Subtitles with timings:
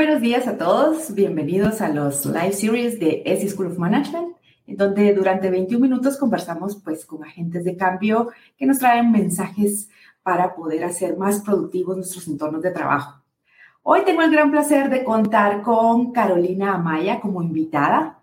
[0.00, 1.14] Buenos días a todos.
[1.14, 4.34] Bienvenidos a los live series de ESI School of Management,
[4.66, 9.90] en donde durante 21 minutos conversamos pues con agentes de cambio que nos traen mensajes
[10.22, 13.22] para poder hacer más productivos nuestros entornos de trabajo.
[13.82, 18.20] Hoy tengo el gran placer de contar con Carolina Amaya como invitada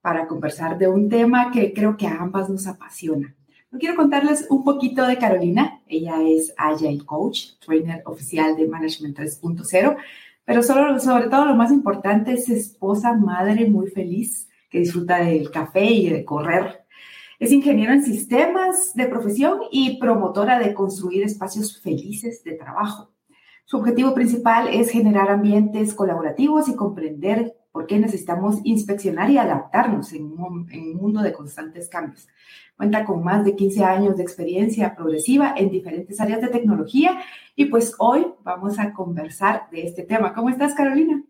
[0.00, 3.36] para conversar de un tema que creo que a ambas nos apasiona.
[3.70, 5.80] No quiero contarles un poquito de Carolina.
[5.86, 9.96] Ella es Agile Coach, trainer oficial de Management 3.0
[10.44, 15.84] pero sobre todo lo más importante es esposa, madre muy feliz que disfruta del café
[15.84, 16.84] y de correr.
[17.38, 23.10] Es ingeniero en sistemas de profesión y promotora de construir espacios felices de trabajo.
[23.64, 30.12] Su objetivo principal es generar ambientes colaborativos y comprender por qué necesitamos inspeccionar y adaptarnos
[30.12, 32.28] en un, en un mundo de constantes cambios.
[32.76, 37.20] Cuenta con más de 15 años de experiencia progresiva en diferentes áreas de tecnología
[37.56, 40.32] y pues hoy vamos a conversar de este tema.
[40.34, 41.24] ¿Cómo estás, Carolina?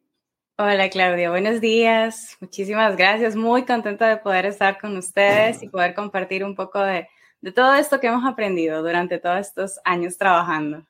[0.59, 1.31] Hola, Claudia.
[1.31, 2.37] Buenos días.
[2.43, 3.35] Muchísimas gracias.
[3.35, 7.09] Muy contenta de poder estar con ustedes y poder compartir un poco de,
[7.41, 10.85] de todo esto que hemos aprendido durante todos estos años trabajando.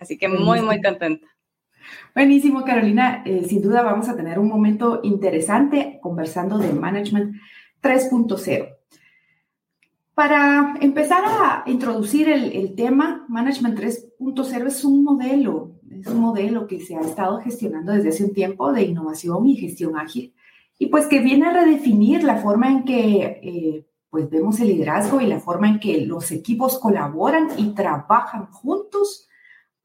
[0.00, 1.24] Así que muy, muy contenta.
[2.14, 3.22] Buenísimo, Carolina.
[3.24, 7.36] Eh, sin duda vamos a tener un momento interesante conversando de Management
[7.82, 8.78] 3.0.
[10.14, 16.80] Para empezar a introducir el, tema, Management 3.0 es un modelo, es un modelo que
[16.80, 20.34] se ha estado gestionando desde hace un tiempo de innovación y gestión ágil,
[20.76, 25.20] y pues que viene a redefinir la forma en que eh, pues vemos el liderazgo
[25.20, 29.27] y la forma en que los equipos colaboran y trabajan juntos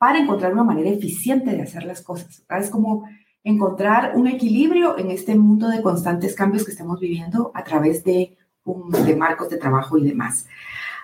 [0.03, 2.43] para encontrar una manera eficiente de hacer las cosas.
[2.59, 3.07] Es como
[3.41, 8.37] encontrar un equilibrio en este mundo de constantes cambios que estamos viviendo a través de
[8.65, 10.45] de marcos de trabajo y demás.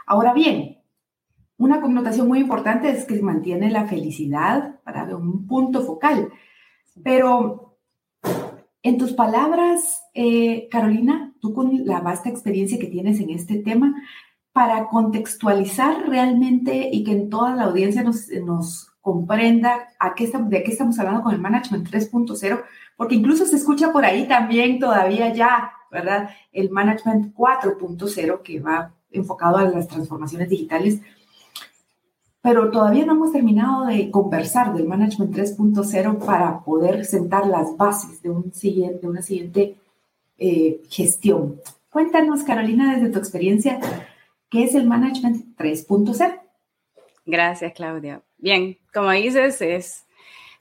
[0.06, 0.80] Ahora bien,
[1.58, 6.34] una connotación muy importante es que mantiene la felicidad para un punto focal.
[7.02, 7.78] Pero
[8.84, 13.96] en tus palabras, eh, Carolina, tú con la vasta experiencia que tienes en este tema,
[14.54, 20.50] para contextualizar realmente y que en toda la audiencia nos, nos comprenda a qué estamos,
[20.50, 22.64] de qué estamos hablando con el Management 3.0,
[22.98, 26.30] porque incluso se escucha por ahí también todavía ya ¿verdad?
[26.52, 31.02] El Management 4.0 que va enfocado a las transformaciones digitales.
[32.42, 38.22] Pero todavía no hemos terminado de conversar del Management 3.0 para poder sentar las bases
[38.22, 39.78] de, un siguiente, una siguiente
[40.38, 41.60] eh, gestión.
[41.90, 43.80] Cuéntanos, Carolina, desde tu experiencia,
[44.50, 46.42] ¿qué es el Management 3.0?
[47.26, 48.22] Gracias, Claudia.
[48.38, 50.06] Bien, como dices, es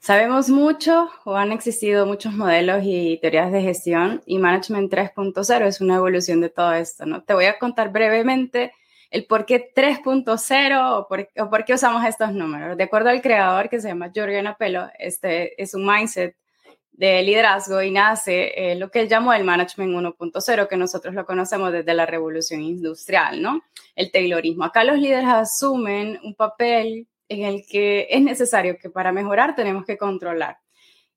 [0.01, 5.81] Sabemos mucho o han existido muchos modelos y teorías de gestión y Management 3.0 es
[5.81, 7.21] una evolución de todo esto, ¿no?
[7.23, 8.71] Te voy a contar brevemente
[9.11, 12.77] el por qué 3.0 o por, qué usamos estos números.
[12.77, 16.33] De acuerdo al creador que se llama Jorgen Apelo, este es un mindset
[16.99, 21.25] de liderazgo y nace eh, lo que él llamó el Management 1.0, que nosotros lo
[21.25, 23.61] conocemos desde la revolución industrial, ¿no?
[23.95, 24.65] El Taylorismo.
[24.65, 29.85] Acá los líderes asumen un papel en el que es necesario que para mejorar tenemos
[29.85, 30.57] que controlar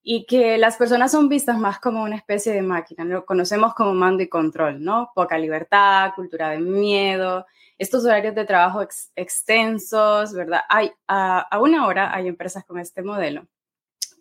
[0.05, 3.93] y que las personas son vistas más como una especie de máquina, lo conocemos como
[3.93, 5.11] mando y control, ¿no?
[5.17, 7.45] Poca libertad, cultura de miedo,
[7.77, 10.61] estos horarios de trabajo extensos, ¿verdad?
[10.69, 13.49] Hay, a, una hora hay empresas con este modelo.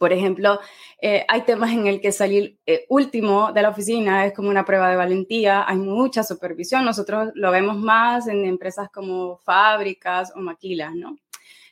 [0.02, 0.60] Por ejemplo,
[1.00, 4.66] eh, hay temas en el que salir eh, último de la oficina es como una
[4.66, 10.40] prueba de valentía, hay mucha supervisión, nosotros lo vemos más en empresas como fábricas o
[10.40, 11.18] maquilas, ¿no?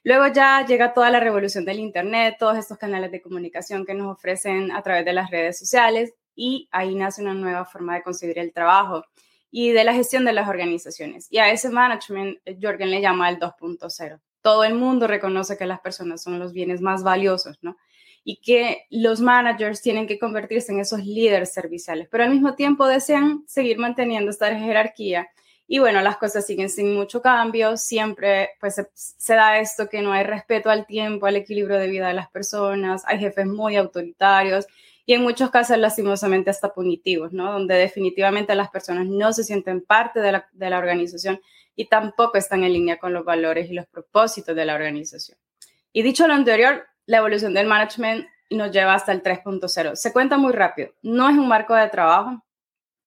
[0.04, 4.16] Luego ya llega toda la revolución del Internet, todos estos canales de comunicación que nos
[4.16, 8.38] ofrecen a través de las redes sociales y ahí nace una nueva forma de concebir
[8.38, 9.06] el trabajo
[9.50, 11.26] y de la gestión de las organizaciones.
[11.32, 14.20] Y a ese management, eh, Jorgen le llama el 2.0.
[14.44, 17.76] Todo el mundo reconoce que las personas son los bienes más valiosos, ¿no?
[18.24, 22.88] Y que los managers tienen que convertirse en esos líderes serviciales, pero al mismo tiempo
[22.88, 25.30] desean seguir manteniendo esta jerarquía
[25.72, 30.12] y bueno, las cosas siguen sin mucho cambio, siempre pues se, da esto que no
[30.12, 34.66] hay respeto al tiempo, al equilibrio de vida de las personas, hay jefes muy autoritarios
[35.06, 37.52] y en muchos casos lastimosamente hasta punitivos, ¿no?
[37.54, 41.40] Donde definitivamente las personas no se sienten parte de la, de la organización
[41.76, 45.38] y tampoco están en línea con los valores y los propósitos de la organización.
[45.94, 49.96] Y dicho lo anterior, la evolución del management nos lleva hasta el 3.0.
[49.96, 52.46] Se cuenta muy rápido, no es un marco de trabajo,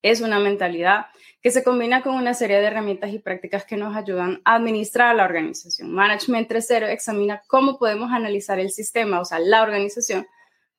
[0.01, 1.05] es una mentalidad
[1.41, 5.15] que se combina con una serie de herramientas y prácticas que nos ayudan a administrar
[5.15, 5.93] la organización.
[5.93, 10.27] Management 3.0 examina cómo podemos analizar el sistema, o sea, la organización,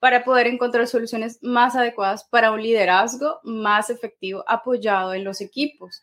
[0.00, 6.02] para poder encontrar soluciones más adecuadas para un liderazgo más efectivo apoyado en los equipos.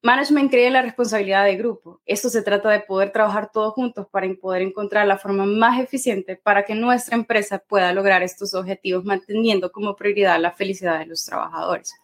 [0.00, 2.00] Management cree en la responsabilidad de grupo.
[2.06, 6.36] Esto se trata de poder trabajar todos juntos para poder encontrar la forma más eficiente
[6.36, 11.24] para que nuestra empresa pueda lograr estos objetivos, manteniendo como prioridad la felicidad de los
[11.24, 11.94] trabajadores.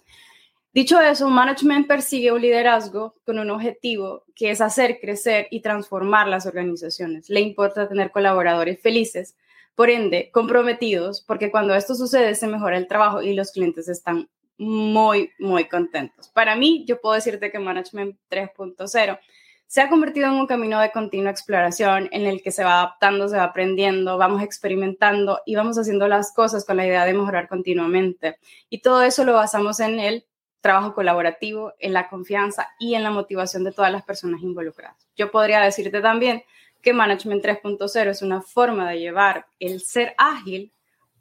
[0.72, 6.26] Dicho eso, management persigue un liderazgo con un objetivo que es hacer crecer y transformar
[6.26, 7.30] las organizaciones.
[7.30, 9.36] Le importa tener colaboradores felices,
[9.76, 14.28] por ende, comprometidos, porque cuando esto sucede se mejora el trabajo y los clientes están
[14.58, 16.28] muy, muy contentos.
[16.28, 19.18] Para mí, yo puedo decirte que Management 3.0
[19.66, 23.28] se ha convertido en un camino de continua exploración en el que se va adaptando,
[23.28, 27.48] se va aprendiendo, vamos experimentando y vamos haciendo las cosas con la idea de mejorar
[27.48, 28.38] continuamente.
[28.68, 30.26] Y todo eso lo basamos en el
[30.60, 35.08] trabajo colaborativo, en la confianza y en la motivación de todas las personas involucradas.
[35.16, 36.44] Yo podría decirte también
[36.80, 40.72] que Management 3.0 es una forma de llevar el ser ágil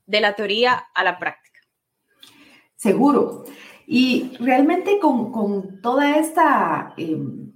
[0.06, 1.53] de la teoría a la práctica
[2.84, 3.46] seguro.
[3.88, 7.54] Y realmente con, toda esta em,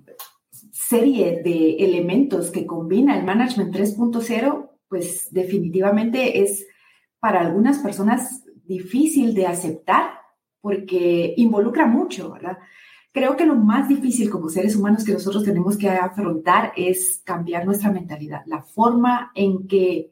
[0.71, 6.65] serie de elementos que combina el Management 3.0, pues definitivamente es
[7.19, 10.11] para algunas personas difícil de aceptar
[10.61, 12.57] porque involucra mucho, ¿verdad?
[13.11, 17.65] Creo que lo más difícil como seres humanos que nosotros tenemos que afrontar es cambiar
[17.65, 20.11] nuestra mentalidad, la forma en que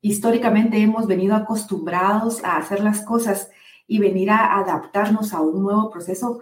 [0.00, 3.50] históricamente hemos venido acostumbrados a hacer las cosas
[3.86, 6.40] y venir a adaptarnos a un nuevo proceso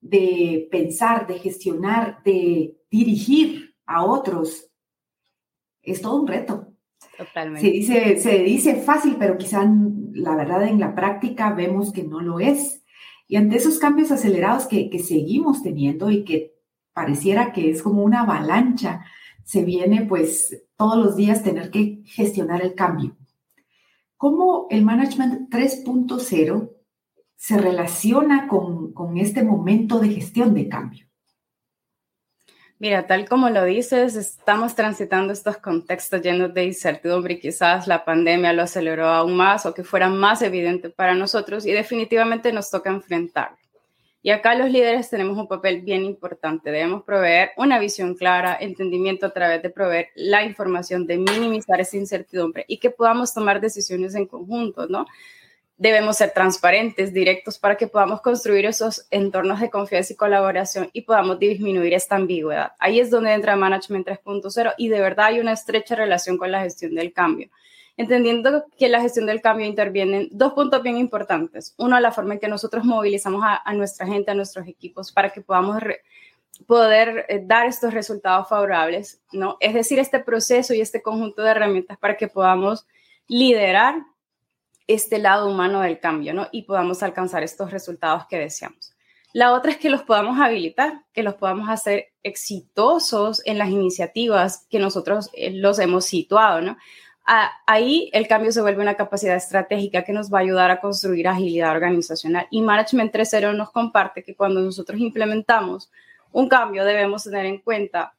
[0.00, 4.70] de pensar, de gestionar, de dirigir a otros,
[5.82, 6.68] es todo un reto.
[7.16, 7.66] Totalmente.
[7.66, 9.68] Se dice, se dice fácil, pero quizá
[10.12, 12.82] la verdad en la práctica vemos que no lo es.
[13.26, 16.54] Y ante esos cambios acelerados que, que seguimos teniendo y que
[16.92, 19.04] pareciera que es como una avalancha,
[19.44, 23.16] se viene pues todos los días tener que gestionar el cambio.
[24.20, 26.70] ¿Cómo el Management 3.0
[27.36, 31.06] se relaciona con, con este momento de gestión de cambio?
[32.78, 38.04] Mira, tal como lo dices, estamos transitando estos contextos llenos de incertidumbre y quizás la
[38.04, 42.70] pandemia lo aceleró aún más o que fuera más evidente para nosotros y definitivamente nos
[42.70, 43.56] toca enfrentarlo.
[44.22, 46.70] Y acá los líderes tenemos un papel bien importante.
[46.70, 51.96] Debemos proveer una visión clara, entendimiento a través de proveer la información, de minimizar esa
[51.96, 55.06] incertidumbre y que podamos tomar decisiones en conjunto, ¿no?
[55.78, 61.02] Debemos ser transparentes, directos, para que podamos construir esos entornos de confianza y colaboración y
[61.02, 62.72] podamos disminuir esta ambigüedad.
[62.78, 66.60] Ahí es donde entra Management 3.0 y de verdad hay una estrecha relación con la
[66.60, 67.48] gestión del cambio
[68.00, 71.74] entendiendo que la gestión del cambio intervienen dos puntos bien importantes.
[71.76, 75.42] Uno, la forma en que nosotros movilizamos a, nuestra gente, a nuestros equipos, para que
[75.42, 75.82] podamos
[76.66, 79.58] poder eh, dar estos resultados favorables, ¿no?
[79.60, 82.86] Es decir, este proceso y este conjunto de herramientas para que podamos
[83.28, 83.96] liderar
[84.86, 86.48] este lado humano del cambio, ¿no?
[86.52, 88.94] Y podamos alcanzar estos resultados que deseamos.
[89.34, 94.66] La otra es que los podamos habilitar, que los podamos hacer exitosos en las iniciativas
[94.70, 96.78] que nosotros eh, los hemos situado, ¿no?
[97.24, 101.28] Ahí el cambio se vuelve una capacidad estratégica que nos va a ayudar a construir
[101.28, 102.46] agilidad organizacional.
[102.50, 105.90] Y Management 3.0 nos comparte que cuando nosotros implementamos
[106.32, 108.14] un cambio debemos tener en cuenta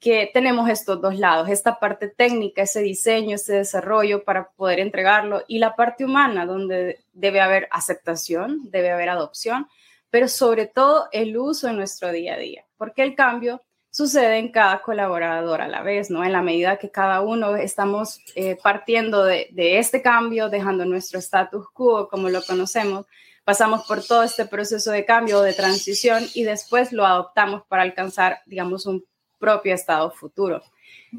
[0.00, 5.42] que tenemos estos dos lados, esta parte técnica, ese diseño, ese desarrollo para poder entregarlo
[5.48, 9.66] y la parte humana donde debe haber aceptación, debe haber adopción,
[10.10, 13.60] pero sobre todo el uso en nuestro día a día, porque el cambio
[13.98, 16.22] sucede en cada colaborador a la vez, ¿no?
[16.22, 21.66] En la medida que cada uno estamos eh, partiendo de, este cambio, dejando nuestro status
[21.72, 23.06] quo como lo conocemos,
[23.42, 28.38] pasamos por todo este proceso de cambio, de transición y después lo adoptamos para alcanzar,
[28.46, 29.04] digamos, un
[29.36, 30.62] propio estado futuro.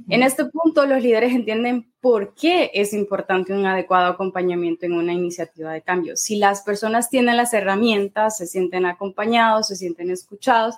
[0.08, 5.12] En este punto, los líderes entienden por qué es importante un adecuado acompañamiento en una
[5.12, 6.16] iniciativa de cambio.
[6.16, 10.76] Si las personas tienen las herramientas, se sienten acompañados, se sienten escuchados,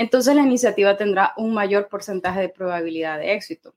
[0.00, 3.74] entonces la iniciativa tendrá un mayor porcentaje de probabilidad de éxito.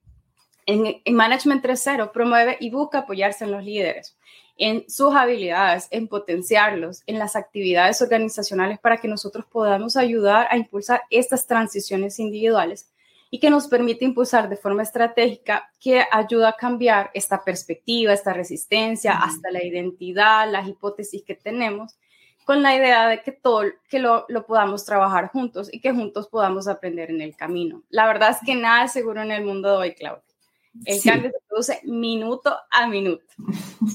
[0.65, 4.15] En, Management 3.0 promueve y busca apoyarse en los líderes,
[4.58, 10.56] en sus habilidades, en potenciarlos, en las actividades organizacionales para que nosotros podamos ayudar a
[10.56, 12.89] impulsar estas transiciones individuales
[13.30, 18.32] y que nos permite impulsar de forma estratégica que ayuda a cambiar esta perspectiva, esta
[18.32, 21.98] resistencia, hasta la identidad, las hipótesis que tenemos
[22.46, 26.28] con la idea de que todo, que lo, lo, podamos trabajar juntos y que juntos
[26.28, 27.84] podamos aprender en el camino.
[27.90, 30.24] La verdad es que nada es seguro en el mundo de hoy, Claudia.
[30.86, 33.24] El cambio se produce minuto a minuto.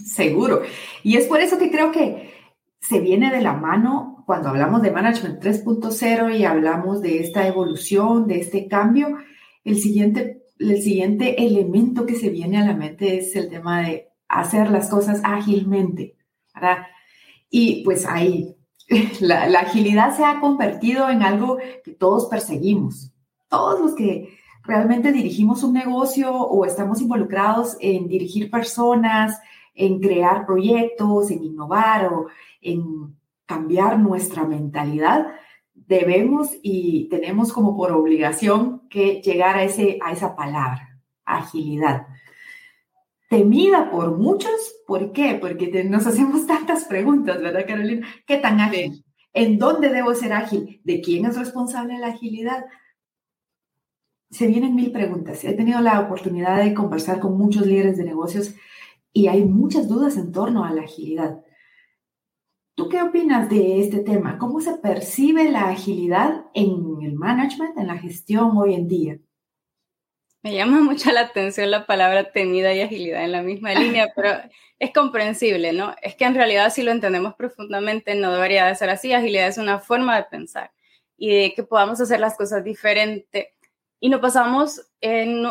[0.07, 0.63] Seguro.
[1.03, 2.33] Y es por eso que creo que
[2.81, 8.29] se viene de la mano cuando hablamos de Management 3.0 y hablamos de esta evolución,
[8.29, 9.19] de este cambio.
[9.65, 14.09] El siguiente, el siguiente elemento que se viene a la mente es el tema de
[14.29, 16.15] hacer las cosas ágilmente.
[16.55, 16.87] ¿verdad?
[17.51, 18.59] Y pues hay
[19.21, 23.13] la, agilidad se ha convertido en algo que todos perseguimos.
[23.49, 29.41] Todos los que realmente dirigimos un negocio o estamos involucrados en dirigir personas,
[29.75, 32.27] en crear proyectos, en innovar o
[32.61, 35.27] en cambiar nuestra mentalidad,
[35.75, 42.07] debemos y tenemos como por obligación que llegar a, ese, a esa palabra, agilidad.
[43.29, 44.51] Temida por muchos,
[44.87, 45.37] ¿por qué?
[45.39, 48.07] Porque nos hacemos tantas preguntas, ¿verdad, Carolina?
[48.27, 49.05] ¿Qué tan ágil?
[49.35, 50.81] ¿En dónde debo ser ágil?
[50.83, 52.65] ¿De quién es responsable la agilidad?
[54.31, 55.45] Se vienen mil preguntas.
[55.45, 58.55] He tenido la oportunidad de conversar con muchos líderes de negocios
[59.13, 61.45] y hay muchas dudas en torno a la agilidad.
[62.75, 64.39] ¿Tú qué opinas de este tema?
[64.39, 69.19] ¿Cómo se percibe la agilidad en el management, en la gestión hoy en día?
[70.43, 74.31] Me llama mucho la atención la palabra temida y agilidad en la misma línea, pero
[74.79, 75.95] es comprensible, ¿no?
[76.03, 79.13] Es que en realidad si lo entendemos profundamente no debería de ser así.
[79.13, 80.73] Agilidad es una forma de pensar
[81.17, 83.55] y de que podamos hacer las cosas diferente
[84.01, 85.45] y nos pasamos en,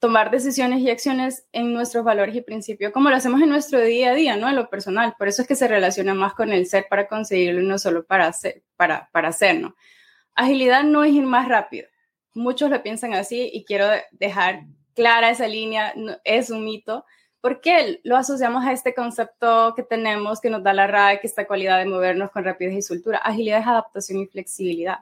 [0.00, 4.10] tomar decisiones y acciones en nuestros valores y principios, como lo hacemos en nuestro día
[4.10, 4.48] a día, ¿no?
[4.48, 5.14] En lo personal.
[5.16, 8.04] Por eso es que se relaciona más con el ser para conseguirlo y no solo
[8.04, 9.62] para hacer, para, para hacer,
[10.34, 11.88] Agilidad no es ir más rápido.
[12.38, 14.64] Muchos lo piensan así y quiero dejar
[14.94, 17.04] clara esa línea, es un mito,
[17.40, 21.46] porque lo asociamos a este concepto que tenemos que nos da la RAE, que esta
[21.46, 23.18] cualidad de movernos con rapidez y soltura.
[23.18, 24.98] Agilidad es adaptación y flexibilidad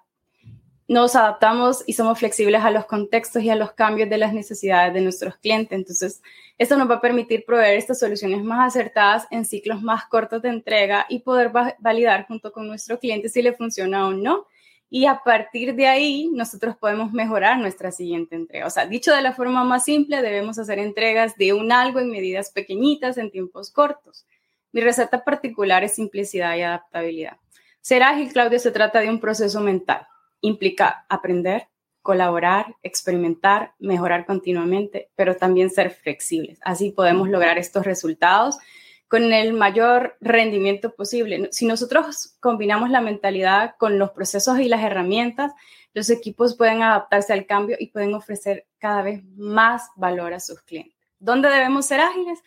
[0.88, 4.94] nos adaptamos y somos flexibles a los contextos y a los cambios de las necesidades
[4.94, 5.76] de nuestros clientes.
[5.76, 6.22] Entonces,
[6.58, 10.50] esto nos va a permitir proveer estas soluciones más acertadas en ciclos más cortos de
[10.50, 14.46] entrega y poder validar junto con nuestro cliente si le funciona o no.
[14.88, 18.66] Y a partir de ahí, nosotros podemos mejorar nuestra siguiente entrega.
[18.66, 22.10] O sea, dicho de la forma más simple, debemos hacer entregas de un algo en
[22.10, 24.26] medidas pequeñitas en tiempos cortos.
[24.72, 27.38] Mi receta particular es simplicidad y adaptabilidad.
[27.80, 30.06] Ser ágil, Claudia, se trata de un proceso mental
[30.40, 31.68] implica aprender,
[32.02, 36.58] colaborar, experimentar, mejorar continuamente, pero también ser flexibles.
[36.62, 38.58] Así podemos lograr estos resultados
[39.08, 41.48] con el mayor rendimiento posible.
[41.52, 45.52] Si nosotros combinamos la mentalidad con los procesos y las herramientas,
[45.94, 50.60] los equipos pueden adaptarse al cambio y pueden ofrecer cada vez más valor a sus
[50.62, 50.94] clientes.
[51.18, 52.42] ¿Dónde debemos ser ágiles?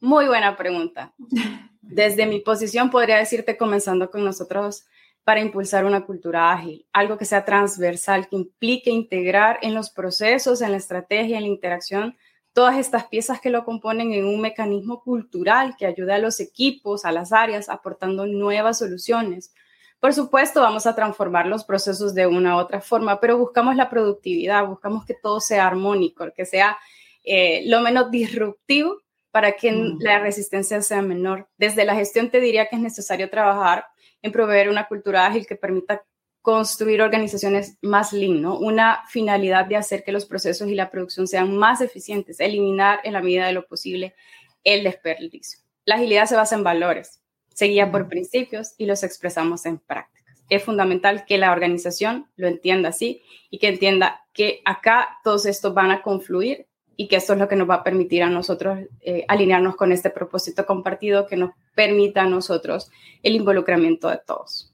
[0.00, 1.12] Muy buena pregunta.
[1.82, 4.86] Desde mi posición podría decirte, comenzando con nosotros
[5.24, 10.60] para impulsar una cultura ágil, algo que sea transversal, que implique integrar en los procesos,
[10.60, 12.16] en la estrategia, en la interacción,
[12.54, 17.04] todas estas piezas que lo componen en un mecanismo cultural que ayude a los equipos,
[17.04, 19.52] a las áreas, aportando nuevas soluciones.
[19.98, 23.90] Por supuesto, vamos a transformar los procesos de una u otra forma, pero buscamos la
[23.90, 26.78] productividad, buscamos que todo sea armónico, que sea
[27.24, 28.98] eh, lo menos disruptivo
[29.32, 29.98] para que mm.
[29.98, 31.48] la resistencia sea menor.
[31.58, 33.86] Desde la gestión te diría que es necesario trabajar
[34.22, 36.04] en proveer una cultura ágil que permita
[36.44, 38.58] construir organizaciones más lean, ¿no?
[38.58, 43.14] Una finalidad de hacer que los procesos y la producción sean más eficientes, eliminar en
[43.14, 44.14] la medida de lo posible
[44.62, 45.60] el desperdicio.
[45.86, 47.22] La agilidad se basa en valores,
[47.54, 50.44] se guía por principios y los expresamos en prácticas.
[50.50, 55.72] Es fundamental que la organización lo entienda así y que entienda que acá todos estos
[55.72, 58.80] van a confluir y que esto es lo que nos va a permitir a nosotros
[59.00, 62.90] eh, alinearnos con este propósito compartido que nos permita a nosotros
[63.22, 64.73] el involucramiento de todos.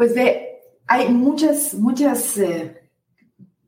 [0.00, 2.88] Pues ve, hay muchas, muchas, eh,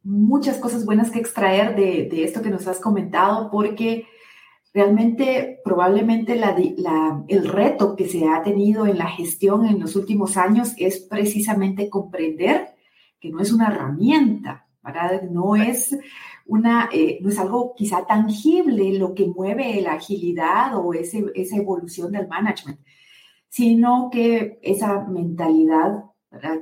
[0.03, 4.07] muchas cosas buenas que extraer de, de, esto que nos has comentado, porque
[4.73, 9.95] realmente probablemente la, la, el reto que se ha tenido en la gestión en los
[9.95, 12.77] últimos años es precisamente comprender
[13.21, 15.25] que no es una herramienta, ¿verdad?
[15.31, 15.95] No es
[16.47, 21.57] una, eh, no es algo quizá tangible lo que mueve la agilidad o ese, esa
[21.59, 22.81] evolución del management,
[23.51, 26.05] sino que esa mentalidad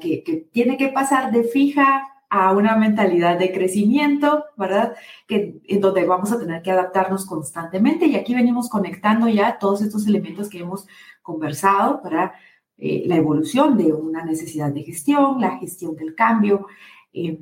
[0.00, 4.94] que, tiene que pasar de fija a una mentalidad de crecimiento, ¿verdad?
[5.26, 8.06] Que, en donde vamos a tener que adaptarnos constantemente.
[8.06, 10.86] Y aquí venimos conectando ya todos estos elementos que hemos
[11.22, 12.34] conversado para
[12.78, 16.66] eh, la evolución de una necesidad de gestión, la gestión del cambio.
[17.12, 17.40] Eh,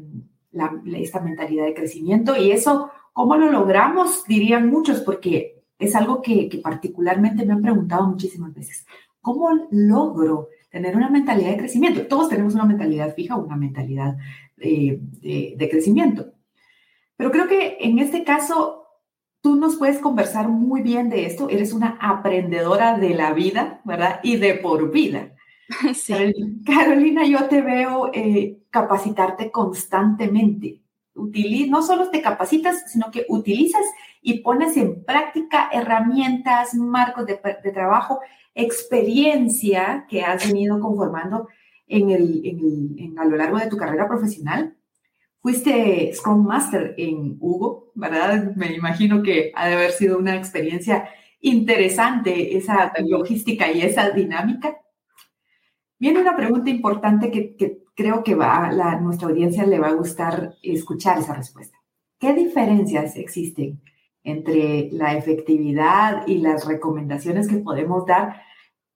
[0.97, 2.37] esta mentalidad de crecimiento.
[2.37, 4.25] Y eso, ¿cómo lo logramos?
[4.27, 8.87] Dirían muchos, porque es algo que, particularmente me han preguntado muchísimas veces.
[9.21, 12.07] ¿Cómo logro tener una mentalidad de crecimiento?
[12.07, 14.17] Todos tenemos una mentalidad fija, una mentalidad
[14.57, 15.01] de,
[15.57, 16.33] de crecimiento.
[17.17, 18.87] Pero creo que en este caso
[19.41, 21.49] tú nos puedes conversar muy bien de esto.
[21.49, 24.21] Eres una aprendedora de la vida, ¿verdad?
[24.23, 25.35] Y de por vida.
[26.65, 30.81] Carolina, yo te veo eh, capacitarte constantemente.
[31.15, 33.85] no solo te capacitas, sino que utilizas
[34.29, 37.41] y pones en práctica herramientas, marcos de,
[37.73, 38.21] trabajo,
[38.55, 41.49] experiencia que has venido conformando
[41.87, 44.77] en el, a lo largo de tu carrera profesional.
[45.41, 48.55] Fuiste Scrum Master en Hugo, ¿verdad?
[48.55, 51.09] Me imagino que ha de haber sido una experiencia
[51.41, 54.77] interesante esa logística y esa dinámica.
[55.99, 59.95] Viene una pregunta importante que, creo que va a la, nuestra audiencia le va a
[59.95, 61.79] gustar escuchar esa respuesta.
[62.19, 63.81] ¿Qué diferencias existen
[64.29, 68.43] entre la efectividad y las recomendaciones que podemos dar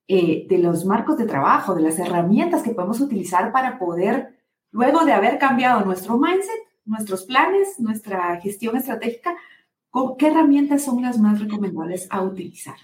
[0.08, 4.38] eh, de los marcos de trabajo, de las herramientas que podemos utilizar para poder,
[4.70, 9.36] luego de haber cambiado nuestro mindset, nuestros planes, nuestra gestión estratégica,
[10.18, 12.76] ¿qué herramientas son las más recomendables a utilizar?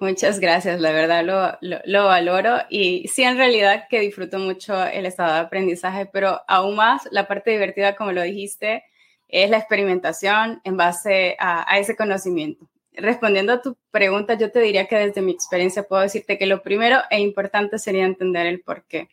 [0.00, 1.24] Muchas gracias, la verdad
[1.60, 6.40] lo, lo, valoro y sí, en realidad que disfruto mucho el estado de aprendizaje, pero
[6.46, 8.84] aún más la parte divertida, como lo dijiste,
[9.28, 12.66] es la experimentación en base a, ese conocimiento.
[12.92, 16.62] Respondiendo a tu pregunta, yo te diría que desde mi experiencia puedo decirte que lo
[16.62, 19.08] primero e importante sería entender el por qué.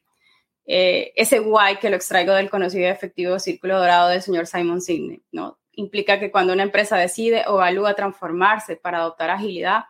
[0.66, 4.82] Eh, ese why que lo extraigo del conocido y efectivo círculo dorado del señor Simon
[4.82, 5.60] Sinek, ¿no?
[5.74, 9.84] Implica que cuando una empresa decide o evalúa transformarse para adoptar agilidad,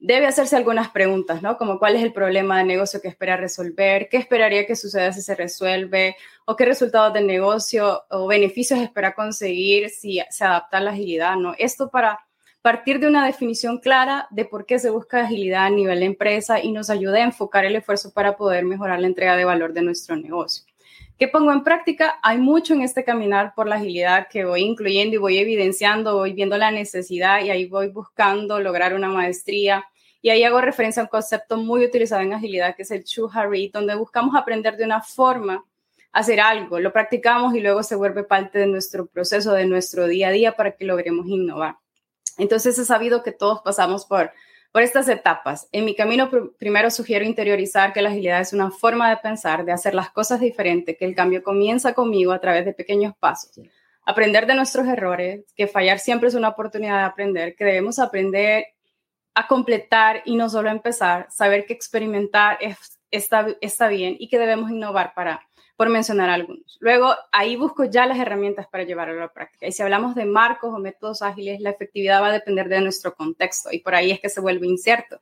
[0.00, 1.58] debe hacerse algunas preguntas, ¿no?
[1.58, 5.20] Como cuál es el problema de negocio que espera resolver, qué esperaría que suceda si
[5.20, 6.16] se resuelve,
[6.46, 11.36] o qué resultados de negocio o beneficios espera conseguir si se adapta a la agilidad,
[11.36, 11.54] ¿no?
[11.58, 12.18] Esto para
[12.62, 16.62] partir de una definición clara de por qué se busca agilidad a nivel de empresa
[16.62, 19.82] y nos ayuda a enfocar el esfuerzo para poder mejorar la entrega de valor de
[19.82, 20.64] nuestro negocio.
[21.18, 22.18] ¿Qué pongo en práctica?
[22.22, 26.32] Hay mucho en este caminar por la agilidad que voy incluyendo y voy evidenciando, voy
[26.32, 29.84] viendo la necesidad y ahí voy buscando lograr una maestría.
[30.22, 33.68] Y ahí hago referencia a un concepto muy utilizado en agilidad que es el Chuhari,
[33.68, 35.64] donde buscamos aprender de una forma
[36.12, 40.28] hacer algo, lo practicamos y luego se vuelve parte de nuestro proceso, de nuestro día
[40.28, 41.76] a día para que logremos innovar.
[42.36, 44.32] Entonces he sabido que todos pasamos por
[44.72, 45.68] por estas etapas.
[45.72, 49.72] En mi camino primero sugiero interiorizar que la agilidad es una forma de pensar, de
[49.72, 53.60] hacer las cosas diferentes, que el cambio comienza conmigo a través de pequeños pasos.
[54.04, 58.66] Aprender de nuestros errores, que fallar siempre es una oportunidad de aprender, que debemos aprender
[59.34, 62.58] a completar y no solo empezar, saber que experimentar
[63.10, 65.46] está, está bien y que debemos innovar para
[65.80, 66.76] por mencionar algunos.
[66.80, 69.66] Luego, ahí busco ya las herramientas para llevarlo a la práctica.
[69.66, 73.14] Y si hablamos de marcos o métodos ágiles, la efectividad va a depender de nuestro
[73.14, 75.18] contexto y por ahí es que se vuelve incierto.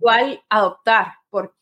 [0.00, 1.12] ¿Cuál adoptar?
[1.30, 1.54] Por,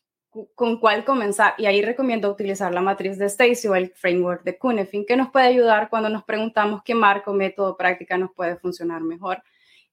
[0.55, 1.53] ¿Con cuál comenzar?
[1.59, 5.29] Y ahí recomiendo utilizar la matriz de Stacy o el framework de Cunefin, que nos
[5.29, 9.43] puede ayudar cuando nos preguntamos qué marco, método, práctica nos puede funcionar mejor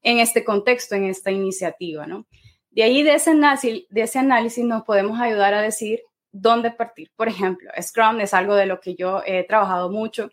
[0.04, 2.26] en este contexto, en esta iniciativa, ¿no?
[2.70, 7.10] De ahí, de ese análisis, de ese análisis nos podemos ayudar a decir dónde partir.
[7.16, 10.30] Por ejemplo, Scrum es algo de lo que yo he trabajado mucho.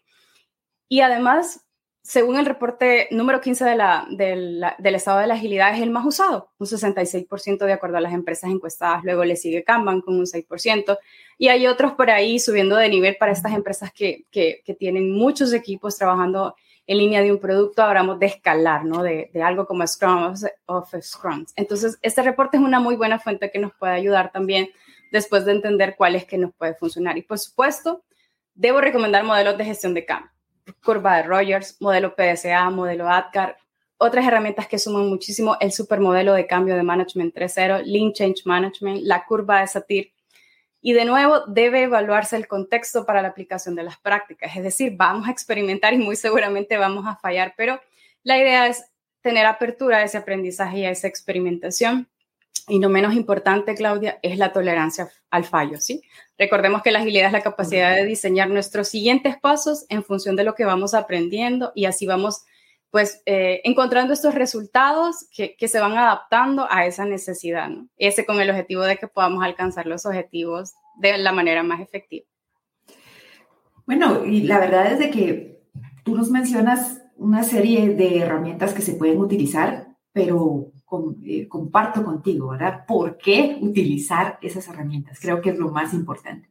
[0.90, 1.64] Y además,
[2.04, 6.52] según el reporte número 15 de del estado de la agilidad, es el más usado,
[6.58, 9.04] un 66% de acuerdo a las empresas encuestadas.
[9.04, 10.98] Luego le sigue Kanban con un 6%.
[11.38, 15.54] Y hay otros por ahí subiendo de nivel para estas empresas que, que, tienen muchos
[15.54, 16.56] equipos trabajando
[16.92, 19.02] en línea de un producto, hablamos de escalar, ¿no?
[19.02, 20.34] De, de algo como Scrum
[20.66, 21.46] of Scrum.
[21.56, 24.70] Entonces, este reporte es una muy buena fuente que nos puede ayudar también
[25.10, 27.18] después de entender cuál es que nos puede funcionar.
[27.18, 28.04] Y por supuesto,
[28.56, 30.32] debo recomendar modelos de gestión de cambio,
[30.84, 33.58] curva de Rogers, modelo PSA, modelo ADCAR,
[33.98, 39.04] otras herramientas que suman muchísimo, el supermodelo de cambio de Management 3.0, Lean Change Management,
[39.04, 40.12] la curva de Satir.
[40.82, 44.56] Y de nuevo, debe evaluarse el contexto para la aplicación de las prácticas.
[44.56, 47.80] Es decir, vamos a experimentar y muy seguramente vamos a fallar, pero
[48.24, 48.84] la idea es
[49.22, 52.08] tener apertura a ese aprendizaje y a esa experimentación
[52.68, 56.02] y no menos importante, Claudia, es la tolerancia al fallo, ¿sí?
[56.38, 60.44] Recordemos que la agilidad es la capacidad de diseñar nuestros siguientes pasos en función de
[60.44, 62.46] lo que vamos aprendiendo y así vamos,
[62.92, 67.88] pues, eh, encontrando estos resultados que, que, se van adaptando a esa necesidad, ¿no?
[67.98, 72.28] Ese con el objetivo de que podamos alcanzar los objetivos de la manera más efectiva.
[73.86, 75.62] Bueno, y la verdad es de que
[76.04, 80.72] tú nos mencionas una serie de herramientas que se pueden utilizar, pero
[81.24, 82.86] eh, comparto contigo, ¿verdad?
[82.86, 85.20] ¿Por qué utilizar esas herramientas?
[85.22, 86.50] Creo que es lo más importante.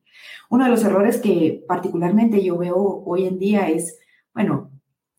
[0.49, 3.99] Uno de los errores que particularmente yo veo hoy en día es,
[4.33, 4.71] bueno,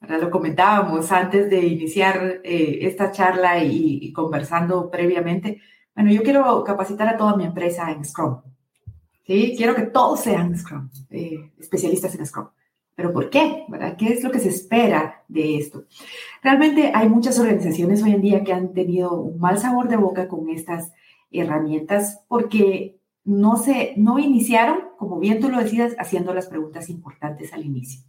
[0.08, 5.62] lo comentábamos antes de iniciar eh, esta charla y, conversando previamente,
[5.96, 8.42] bueno, yo quiero capacitar a toda mi empresa en Scrum.
[9.26, 9.54] ¿sí?
[9.56, 12.48] Quiero que todos sean Scrum, eh, especialistas en Scrum.
[12.96, 13.66] ¿Pero por qué?
[13.68, 13.96] ¿verdad?
[13.98, 15.86] ¿Qué es lo que se espera de esto?
[16.44, 20.28] Realmente hay muchas organizaciones hoy en día que han tenido un mal sabor de boca
[20.28, 20.92] con estas
[21.32, 27.54] herramientas porque no, se, no iniciaron, como bien tú lo decías, haciendo las preguntas importantes
[27.54, 28.02] al inicio.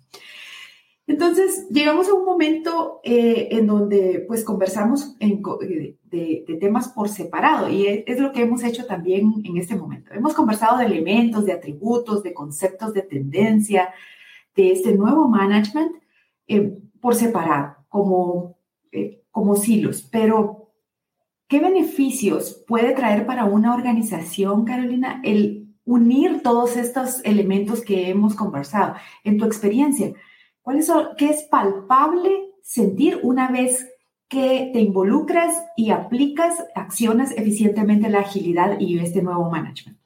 [1.13, 7.69] Entonces, llegamos a un momento eh, en donde pues conversamos eh, de, temas por separado
[7.69, 10.11] y es, lo que hemos hecho también en este momento.
[10.15, 13.91] Hemos conversado de elementos, de atributos, de conceptos de tendencia,
[14.57, 15.93] de este nuevo management
[16.49, 18.57] eh, por separado, como,
[19.31, 20.09] como silos.
[20.11, 20.71] Pero,
[21.47, 28.35] ¿qué beneficios puede traer para una organización, Carolina, el unir todos estos elementos que hemos
[28.35, 28.95] conversado
[29.25, 30.15] en tu experiencia?
[30.63, 33.89] ¿Cuál es, ¿Qué es palpable sentir una vez
[34.29, 39.99] que te involucras y aplicas acciones eficientemente la agilidad y este nuevo management?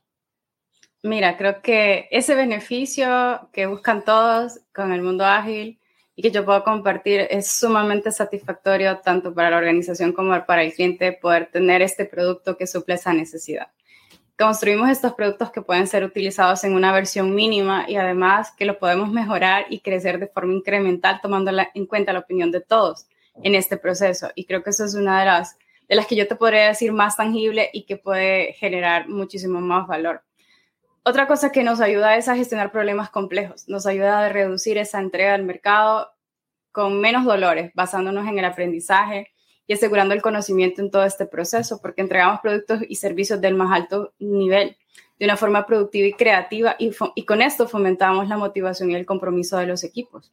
[1.02, 5.78] Mira, creo que ese beneficio que buscan todos con el mundo ágil
[6.16, 10.72] y que yo puedo compartir es sumamente satisfactorio tanto para la organización como para el
[10.72, 13.68] cliente poder tener este producto que suple esa necesidad
[14.38, 18.78] construimos estos productos que pueden ser utilizados en una versión mínima y además que lo
[18.78, 23.06] podemos mejorar y crecer de forma incremental tomando en cuenta la opinión de todos
[23.42, 24.30] en este proceso.
[24.34, 25.56] Y creo que eso es una de las,
[25.88, 29.86] de las que yo te podría decir más tangible y que puede generar muchísimo más
[29.86, 30.22] valor.
[31.02, 34.98] Otra cosa que nos ayuda es a gestionar problemas complejos, nos ayuda a reducir esa
[34.98, 36.10] entrega al mercado
[36.72, 39.32] con menos dolores, basándonos en el aprendizaje,
[39.66, 43.72] y asegurando el conocimiento en todo este proceso, porque entregamos productos y servicios del más
[43.72, 44.76] alto nivel
[45.18, 46.92] de una forma productiva y creativa y,
[47.24, 50.32] con esto fomentamos la motivación y el compromiso de los equipos.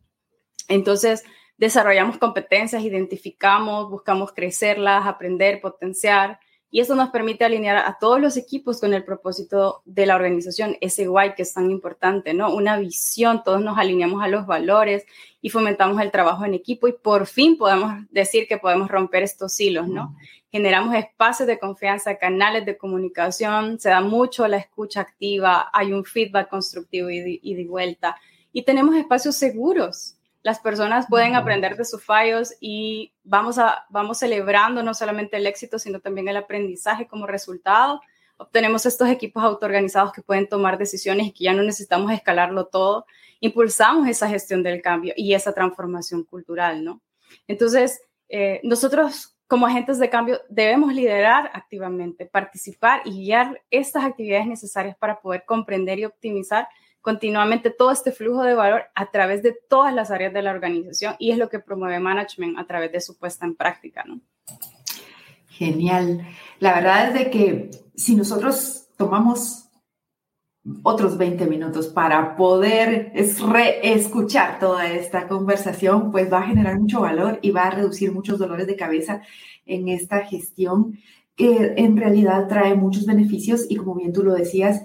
[0.67, 1.23] Entonces,
[1.57, 6.39] desarrollamos competencias, identificamos, buscamos crecerlas, aprender, potenciar
[6.73, 10.75] y eso nos permite alinear a todos los equipos con el propósito de la organización,
[10.81, 12.51] ese guay que es tan importante, ¿no?
[12.51, 15.05] Una visión, todos nos alineamos a los valores
[15.39, 19.59] y fomentamos el trabajo en equipo y por fin podemos decir que podemos romper estos
[19.59, 20.15] hilos, ¿no?
[20.51, 26.03] Generamos espacios de confianza, canales de comunicación, se da mucho la escucha activa, hay un
[26.03, 28.17] feedback constructivo y y de vuelta
[28.51, 34.19] y tenemos espacios seguros las personas pueden aprender de sus fallos y vamos, a, vamos
[34.19, 38.01] celebrando no solamente el éxito, sino también el aprendizaje como resultado.
[38.35, 43.05] Obtenemos estos equipos autoorganizados que pueden tomar decisiones y que ya no necesitamos escalarlo todo.
[43.39, 47.01] Impulsamos esa gestión del cambio y esa transformación cultural, ¿no?
[47.47, 54.47] Entonces, eh, nosotros como agentes de cambio debemos liderar activamente, participar y guiar estas actividades
[54.47, 56.67] necesarias para poder comprender y optimizar
[57.03, 61.15] continuamente todo este flujo de valor a través de todas las áreas de la organización
[61.19, 64.21] y es lo que promueve management a través de su puesta en práctica, ¿no?
[65.49, 66.25] Genial.
[66.59, 69.69] La verdad es de que si nosotros tomamos
[70.81, 77.37] otros 20 minutos para poder escuchar toda esta conversación, pues va a generar mucho valor
[77.41, 79.21] y va a reducir muchos dolores de cabeza
[79.65, 80.97] en esta gestión
[81.35, 84.83] que en realidad trae muchos beneficios y como bien tú lo decías,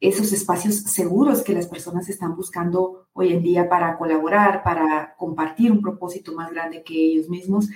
[0.00, 5.70] esos espacios seguros que las personas están buscando hoy en día para colaborar, para compartir
[5.70, 7.68] un propósito más grande que ellos mismos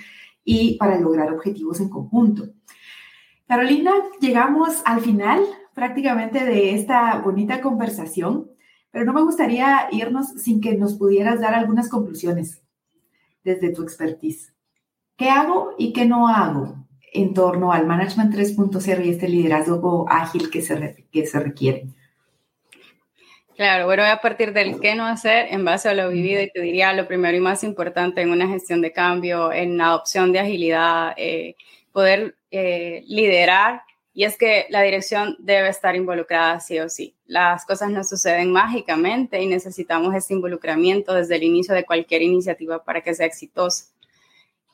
[0.43, 2.49] y para lograr objetivos en conjunto.
[3.47, 8.49] Carolina, llegamos al final prácticamente de esta bonita conversación,
[8.89, 12.63] pero no me gustaría irnos sin que nos pudieras dar algunas conclusiones
[13.43, 14.55] desde tu expertise.
[15.15, 20.49] ¿Qué hago y qué no hago en torno al Management 3.0 y este liderazgo ágil
[20.49, 21.93] que se, que se requiere?
[23.55, 26.59] Claro, bueno, a partir del qué no hacer en base a lo vivido y te
[26.59, 31.13] diría lo primero y más importante en una gestión de cambio, en adopción de agilidad,
[31.15, 31.55] eh,
[31.93, 37.15] poder eh, liderar y es que la dirección debe estar involucrada sí o sí.
[37.27, 42.83] Las cosas no suceden mágicamente y necesitamos ese involucramiento desde el inicio de cualquier iniciativa
[42.83, 43.85] para que sea exitosa.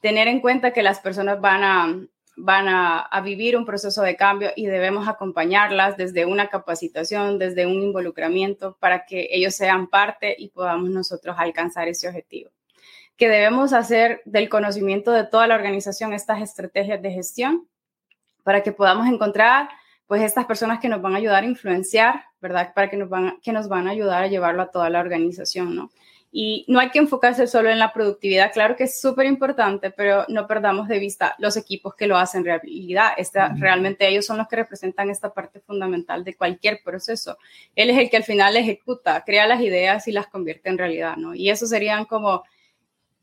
[0.01, 2.07] Tener en cuenta que las personas van a
[2.43, 7.83] van a, vivir un proceso de cambio y debemos acompañarlas desde una capacitación, desde un
[7.83, 12.49] involucramiento para que ellos sean parte y podamos nosotros alcanzar ese objetivo.
[13.15, 17.67] Que debemos hacer del conocimiento de toda la organización estas estrategias de gestión
[18.43, 19.69] para que podamos encontrar
[20.07, 22.73] pues estas personas que nos van a ayudar a influenciar, ¿verdad?
[22.73, 25.75] Para que nos van, que nos van a ayudar a llevarlo a toda la organización,
[25.75, 25.91] ¿no?
[26.33, 30.23] Y no hay que enfocarse solo en la productividad, claro que es súper importante, pero
[30.29, 33.11] no perdamos de vista los equipos que lo hacen realidad.
[33.17, 37.37] Esta, Realmente ellos son los que representan esta parte fundamental de cualquier proceso.
[37.75, 41.17] Él es el que al final ejecuta, crea las ideas y las convierte en realidad,
[41.17, 41.35] ¿no?
[41.35, 42.43] Y eso serían como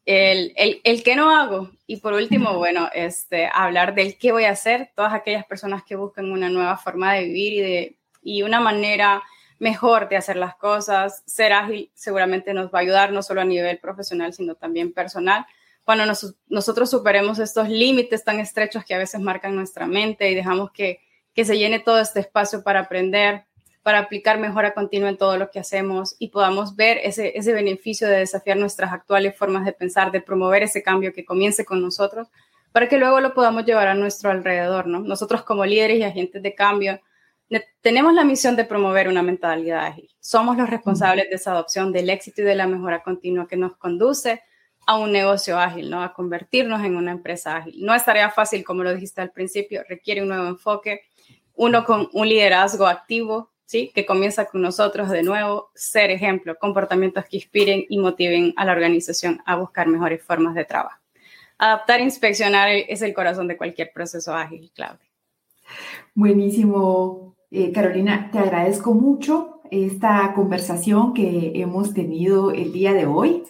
[0.08, 1.70] el, el, el qué no hago.
[1.86, 5.96] Y por último, bueno, este, hablar del qué voy a hacer, todas aquellas personas que
[5.96, 9.22] buscan una nueva forma de vivir y, de, y una manera
[9.58, 11.22] mejor de hacer las cosas.
[11.26, 15.46] Ser ágil seguramente nos va a ayudar no solo a nivel profesional, sino también personal.
[15.84, 16.04] Cuando
[16.48, 21.00] nosotros superemos estos límites tan estrechos que a veces marcan nuestra mente y dejamos que,
[21.34, 23.44] que se llene todo este espacio para aprender,
[23.82, 28.06] para aplicar mejora continua en todo lo que hacemos y podamos ver ese, ese beneficio
[28.06, 32.28] de desafiar nuestras actuales formas de pensar, de promover ese cambio que comience con nosotros,
[32.70, 35.00] para que luego lo podamos llevar a nuestro alrededor, ¿no?
[35.00, 37.00] Nosotros como líderes y agentes de cambio
[37.80, 40.10] tenemos la misión de promover una mentalidad ágil.
[40.20, 43.76] Somos los responsables de esa adopción, del éxito y de la mejora continua que nos
[43.76, 44.42] conduce
[44.86, 46.02] a un negocio ágil, ¿no?
[46.02, 47.84] A convertirnos en una empresa ágil.
[47.84, 51.02] No es tarea fácil, como lo dijiste al principio, requiere un nuevo enfoque,
[51.54, 53.92] uno con un liderazgo activo, ¿sí?
[53.94, 58.72] Que comienza con nosotros de nuevo, ser ejemplo, comportamientos que inspiren y motiven a la
[58.72, 61.00] organización a buscar mejores formas de trabajo.
[61.58, 65.06] Adaptar e inspeccionar es el corazón de cualquier proceso ágil, Claudia.
[66.14, 73.44] Buenísimo, eh, Carolina, te agradezco mucho esta conversación que hemos tenido el día de hoy,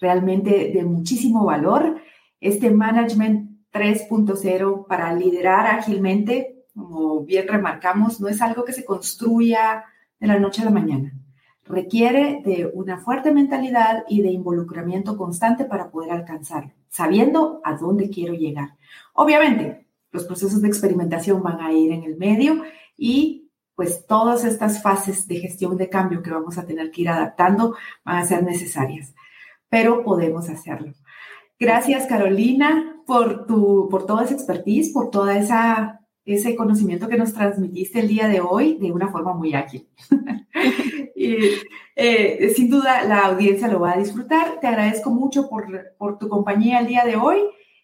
[0.00, 1.96] realmente de muchísimo valor.
[2.40, 9.84] Este Management 3.0 para liderar ágilmente como bien remarcamos, no es algo que se construya
[10.18, 11.12] de la noche a la mañana.
[11.64, 18.10] Requiere de una fuerte mentalidad y de involucramiento constante para poder alcanzarlo, sabiendo a dónde
[18.10, 18.76] quiero llegar.
[19.14, 22.62] Obviamente, los procesos de experimentación van a ir en el medio
[22.96, 23.43] y
[23.74, 27.76] pues todas estas fases de gestión de cambio que vamos a tener que ir adaptando
[28.04, 29.14] van a ser necesarias,
[29.68, 30.92] pero podemos hacerlo.
[31.58, 38.00] Gracias, Carolina, por, tu, por toda esa expertise, por esa ese conocimiento que nos transmitiste
[38.00, 39.86] el día de hoy de una forma muy ágil.
[41.16, 41.36] y,
[41.96, 44.58] eh, sin duda la audiencia lo va a disfrutar.
[44.60, 45.66] Te agradezco mucho por,
[45.98, 47.40] por tu compañía el día de hoy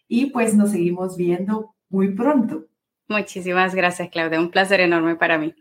[0.07, 2.65] y pues nos seguimos viendo muy pronto.
[3.07, 4.39] Muchísimas gracias, Claudia.
[4.39, 5.53] Un placer enorme para mí.